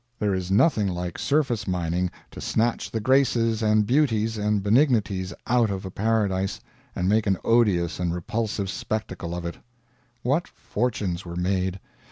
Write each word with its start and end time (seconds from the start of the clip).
There 0.17 0.33
is 0.33 0.49
nothing 0.49 0.87
like 0.87 1.19
surface 1.19 1.67
mining 1.67 2.09
to 2.31 2.41
snatch 2.41 2.89
the 2.89 2.99
graces 2.99 3.61
and 3.61 3.85
beauties 3.85 4.35
and 4.35 4.63
benignities 4.63 5.31
out 5.45 5.69
of 5.69 5.85
a 5.85 5.91
paradise, 5.91 6.59
and 6.95 7.07
make 7.07 7.27
an 7.27 7.37
odious 7.43 7.99
and 7.99 8.11
repulsive 8.11 8.71
spectacle 8.71 9.35
of 9.35 9.45
it. 9.45 9.57
What 10.23 10.47
fortunes 10.47 11.23
were 11.23 11.35
made! 11.35 11.79